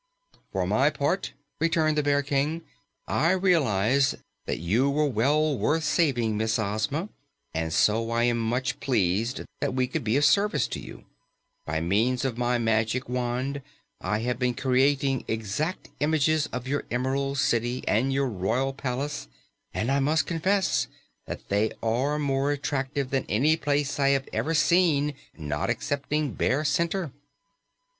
"For 0.51 0.65
my 0.65 0.89
part," 0.89 1.33
returned 1.59 1.95
the 1.95 2.01
Bear 2.01 2.23
King, 2.23 2.63
"I 3.07 3.33
realize 3.33 4.15
that 4.47 4.57
you 4.57 4.89
were 4.89 5.05
well 5.05 5.55
worth 5.55 5.83
saving, 5.83 6.37
Miss 6.37 6.57
Ozma, 6.57 7.09
and 7.53 7.71
so 7.71 8.09
I 8.09 8.23
am 8.23 8.39
much 8.39 8.79
pleased 8.79 9.41
that 9.59 9.75
we 9.75 9.85
could 9.85 10.03
be 10.03 10.17
of 10.17 10.25
service 10.25 10.67
to 10.69 10.79
you. 10.79 11.05
By 11.67 11.81
means 11.81 12.25
of 12.25 12.35
my 12.35 12.57
Magic 12.57 13.07
Wand 13.07 13.61
I 14.01 14.21
have 14.21 14.39
been 14.39 14.55
creating 14.55 15.23
exact 15.27 15.89
images 15.99 16.47
of 16.51 16.67
your 16.67 16.83
Emerald 16.89 17.37
City 17.37 17.83
and 17.87 18.11
your 18.11 18.27
Royal 18.27 18.73
Palace, 18.73 19.27
and 19.71 19.91
I 19.91 19.99
must 19.99 20.25
confess 20.25 20.87
that 21.27 21.47
they 21.49 21.73
are 21.83 22.17
more 22.17 22.51
attractive 22.51 23.11
than 23.11 23.25
any 23.29 23.55
places 23.55 23.99
I 23.99 24.07
have 24.17 24.27
ever 24.33 24.55
seen 24.55 25.13
not 25.37 25.69
excepting 25.69 26.31
Bear 26.33 26.65
Center." 26.65 27.11